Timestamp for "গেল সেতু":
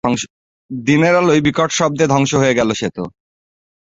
2.59-3.03